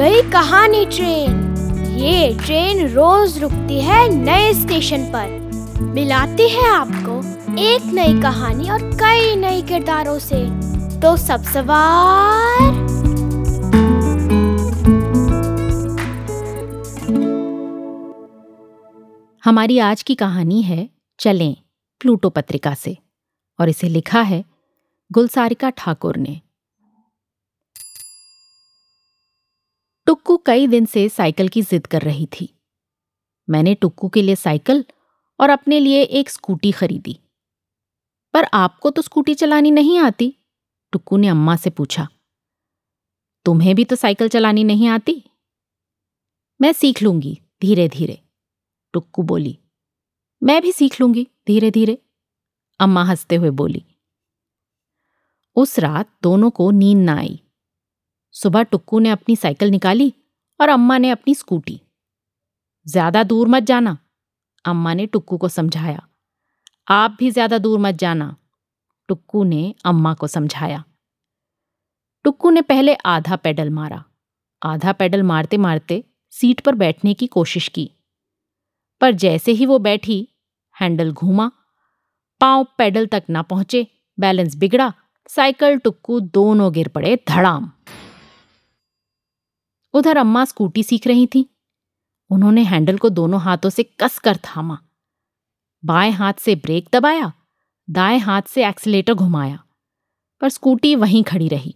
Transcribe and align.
कहानी 0.00 0.86
ट्रेन। 0.86 1.96
ये 1.98 2.38
ट्रेन 2.44 2.88
रोज 2.88 3.38
रुकती 3.38 3.80
है 3.80 4.08
नए 4.08 4.52
स्टेशन 4.54 5.04
पर। 5.04 5.28
मिलाती 5.80 6.48
है 6.48 6.68
आपको 6.70 7.16
एक 7.60 7.84
नई 7.84 8.20
कहानी 8.22 8.70
और 8.70 8.82
कई 8.82 9.34
नए 9.36 9.62
किरदारों 9.62 10.18
से। 10.18 10.44
तो 11.00 11.16
सब 11.16 11.42
सवार। 11.42 12.60
हमारी 19.44 19.78
आज 19.78 20.02
की 20.02 20.14
कहानी 20.14 20.62
है 20.62 20.90
चलें 21.18 21.56
प्लूटो 22.00 22.30
पत्रिका 22.30 22.74
से, 22.74 22.98
और 23.60 23.68
इसे 23.68 23.88
लिखा 23.88 24.20
है 24.20 24.44
गुलसारिका 25.12 25.70
ठाकुर 25.70 26.16
ने। 26.16 26.40
टुक्कू 30.08 30.36
कई 30.36 30.66
दिन 30.66 30.86
से 30.86 31.08
साइकिल 31.08 31.48
की 31.48 31.62
जिद 31.62 31.86
कर 31.86 32.02
रही 32.02 32.26
थी। 32.26 32.58
मैंने 33.50 33.74
टुक्कू 33.74 34.08
के 34.08 34.22
लिए 34.22 34.36
साइकिल 34.36 34.84
और 35.40 35.50
अपने 35.50 35.80
लिए 35.80 36.02
एक 36.02 36.30
स्कूटी 36.30 36.72
खरीदी। 36.72 37.20
पर 38.34 38.44
आपको 38.44 38.90
तो 38.90 39.02
स्कूटी 39.02 39.34
चलानी 39.34 39.70
नहीं 39.70 39.98
आती, 39.98 40.36
टुक्कू 40.92 41.16
ने 41.16 41.28
अम्मा 41.28 41.56
से 41.56 41.70
पूछा। 41.70 42.08
तुम्हें 43.44 43.74
भी 43.74 43.84
तो 43.84 43.96
साइकिल 43.96 44.28
चलानी 44.28 44.64
नहीं 44.64 44.88
आती? 44.88 45.24
मैं 46.60 46.72
सीख 46.72 47.02
लूँगी 47.02 47.40
धीरे 47.60 47.88
धीरे 47.88 48.22
टुक्कू 48.92 49.22
बोली। 49.22 49.58
मैं 50.42 50.62
भी 50.62 50.72
सीख 50.72 51.00
लूँगी 51.00 51.28
धीरे 51.46 51.70
धीरे 51.70 52.02
अम्मा 52.80 53.04
हँसते 53.04 53.36
हुए 53.36 53.50
बोली। 53.50 53.84
उस 55.56 55.78
रात 55.78 56.18
दोनों 56.22 56.50
को 56.50 56.70
नींद 56.70 56.98
ना 56.98 57.16
आई। 57.16 57.42
सुबह 58.38 58.62
टुक्कू 58.62 58.98
ने 58.98 59.10
अपनी 59.10 59.36
साइकिल 59.36 59.70
निकाली 59.70 60.12
और 60.60 60.68
अम्मा 60.68 60.98
ने 60.98 61.10
अपनी 61.10 61.34
स्कूटी। 61.34 61.80
ज़्यादा 62.86 63.22
दूर 63.22 63.48
मत 63.48 63.62
जाना, 63.62 63.96
अम्मा 64.64 64.94
ने 64.94 65.06
टुक्कू 65.06 65.36
को 65.36 65.48
समझाया। 65.48 66.06
आप 66.88 67.16
भी 67.18 67.30
ज़्यादा 67.30 67.58
दूर 67.58 67.78
मत 67.78 67.94
जाना, 67.94 68.36
टुक्कू 69.08 69.42
ने 69.44 69.74
अम्मा 69.84 70.14
को 70.14 70.26
समझाया। 70.26 70.82
टुक्कू 72.24 72.50
ने 72.50 72.62
पहले 72.62 72.94
आधा 72.94 73.36
पेडल 73.36 73.70
मारा। 73.70 74.02
आधा 74.62 74.92
पेडल 74.92 75.22
मारते 75.22 75.56
मारते 75.56 76.02
सीट 76.32 76.60
पर 76.60 76.74
बैठने 76.74 77.14
की 77.14 77.26
कोशिश 77.26 77.68
की। 77.68 77.90
पर 79.00 79.12
जैसे 79.14 79.52
ही 79.52 79.66
वो 79.66 79.78
बैठी, 79.78 80.28
हैंडल 80.76 81.12
घूमा, 81.12 81.50
पाँव 82.40 82.66
पेडल 82.78 83.06
तक 83.06 83.24
ना 83.30 83.42
पहुँचे, 83.42 83.86
बैलेंस 84.18 84.56
बिगड़ा, 84.56 84.92
साइकिल 85.28 85.78
टुक्कू 85.78 86.20
दोनों 86.20 86.72
गिर 86.72 86.88
पड़े 86.88 87.16
धड़ाम। 87.28 87.70
उधर 89.92 90.16
अम्मा 90.16 90.44
स्कूटी 90.44 90.82
सीख 90.82 91.06
रही 91.06 91.26
थी। 91.26 91.50
उन्होंने 92.30 92.62
हैंडल 92.62 92.98
को 92.98 93.08
दोनों 93.08 93.40
हाथों 93.40 93.70
से 93.70 93.82
कसकर 93.82 94.36
थामा। 94.36 94.78
बाएँ 95.84 96.12
हाथ 96.12 96.34
से 96.34 96.54
ब्रेक 96.54 96.88
दबाया, 96.92 97.32
दाएँ 97.90 98.18
हाथ 98.18 98.42
से 98.42 98.66
एक्सीटर 98.66 99.14
घुमाया, 99.14 99.64
पर 100.40 100.48
स्कूटी 100.48 100.94
वहीं 100.94 101.24
खड़ी 101.24 101.48
रही। 101.48 101.74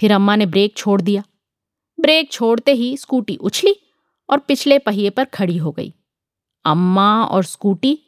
फिर 0.00 0.12
अम्मा 0.12 0.36
ने 0.36 0.46
ब्रेक 0.46 0.76
छोड़ 0.76 1.00
दिया। 1.00 1.22
ब्रेक 2.00 2.32
छोड़ते 2.32 2.72
ही 2.72 2.96
स्कूटी 2.96 3.36
उछली 3.36 3.76
और 4.30 4.38
पिछले 4.38 4.78
पहिए 4.78 5.10
पर 5.10 5.24
खड़ी 5.24 5.56
हो 5.56 5.72
गई। 5.72 5.94
अम्मा 6.64 7.24
और 7.24 7.44
स्कूटी 7.44 7.98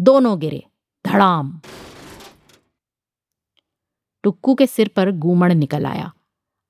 दोनों 0.00 0.40
गिरे, 0.40 0.66
धड़ाम। 1.06 1.60
टुक्कू 4.22 4.54
के 4.54 4.66
सिर 4.66 4.88
पर 4.88 5.10
गूमड़ 5.10 5.52
निकल 5.52 5.86
आया। 5.86 6.12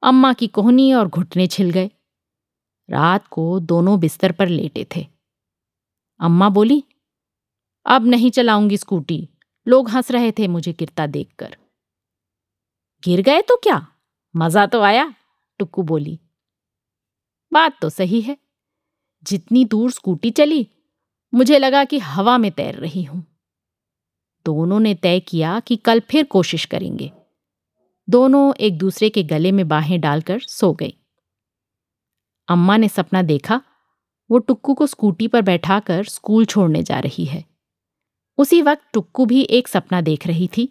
अम्मा 0.02 0.32
की 0.32 0.46
कोहनी 0.46 0.92
और 0.92 1.08
घुटने 1.08 1.46
छिल 1.46 1.70
गए। 1.70 1.90
रात 2.90 3.26
को 3.26 3.60
दोनों 3.60 4.00
बिस्तर 4.00 4.32
पर 4.32 4.48
लेटे 4.48 4.86
थे। 4.96 5.06
अम्मा 6.20 6.48
बोली, 6.48 6.84
अब 7.86 8.06
नहीं 8.06 8.30
चलाऊँगी 8.30 8.76
स्कूटी। 8.76 9.28
लोग 9.68 9.88
हंस 9.88 10.10
रहे 10.10 10.32
थे 10.32 10.48
मुझे 10.48 10.72
गिरता 10.72 11.06
देखकर। 11.06 11.56
गिर 13.04 13.22
गए 13.22 13.42
तो 13.42 13.56
क्या? 13.56 13.86
मज़ा 14.36 14.66
तो 14.66 14.80
आया, 14.80 15.14
टुक्कू 15.58 15.82
बोली। 15.82 16.20
बात 17.52 17.78
तो 17.82 17.88
सही 17.88 18.20
है। 18.20 18.36
जितनी 19.22 19.64
दूर 19.64 19.90
स्कूटी 19.90 20.30
चली, 20.30 20.68
मुझे 21.34 21.58
लगा 21.58 21.84
कि 21.84 21.98
हवा 21.98 22.38
में 22.38 22.50
तैर 22.52 22.74
रही 22.74 23.02
हूँ। 23.02 23.26
दोनों 24.46 24.80
ने 24.80 24.94
तय 24.94 25.20
किया 25.20 25.60
कि 25.60 25.76
कल 25.76 26.00
फिर 26.00 26.24
कोशिश 26.24 26.64
करेंगे। 26.64 27.12
दोनों 28.08 28.52
एक 28.54 28.76
दूसरे 28.78 29.08
के 29.10 29.22
गले 29.22 29.50
में 29.52 29.66
बाहें 29.68 30.00
डालकर 30.00 30.40
सो 30.40 30.72
गई। 30.72 30.94
अम्मा 32.48 32.76
ने 32.76 32.88
सपना 32.88 33.22
देखा, 33.22 33.60
वो 34.30 34.38
टुक्कू 34.38 34.74
को 34.74 34.86
स्कूटी 34.86 35.28
पर 35.28 35.42
बैठाकर 35.42 36.04
स्कूल 36.04 36.44
छोड़ने 36.44 36.82
जा 36.82 36.98
रही 36.98 37.24
है। 37.24 37.44
उसी 38.38 38.60
वक्त 38.62 38.82
टुक्कू 38.94 39.26
भी 39.26 39.40
एक 39.50 39.68
सपना 39.68 40.00
देख 40.00 40.26
रही 40.26 40.48
थी 40.56 40.68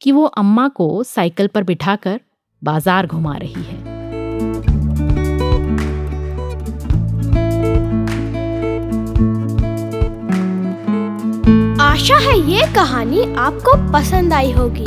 कि 0.00 0.12
वो 0.12 0.24
अम्मा 0.24 0.66
को 0.68 1.02
साइकिल 1.02 1.46
पर 1.46 1.62
बिठाकर 1.62 2.20
बाज़ार 2.62 3.06
घुमा 3.06 3.36
रही 3.36 3.62
है। 3.62 3.78
आशा 11.82 12.18
है 12.18 12.38
ये 12.50 12.72
कहानी 12.74 13.22
आपको 13.36 13.76
पसंद 13.92 14.32
आई 14.32 14.52
होगी। 14.52 14.86